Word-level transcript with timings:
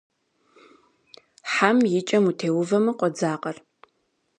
Хьэм 1.51 1.77
и 1.99 2.01
кӏэм 2.07 2.23
утеувэмэ, 2.29 2.91
къодзакъэр. 2.99 3.57